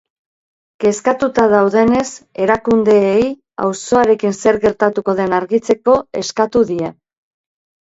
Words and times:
Kezkatuta 0.85 1.43
daudenez, 1.51 2.05
erakundeei 2.45 3.29
auzoarekin 3.67 4.35
zer 4.41 4.61
gertatuko 4.67 5.17
den 5.23 5.39
argitzeko 5.43 6.01
eskatu 6.25 6.67
die. 6.75 6.93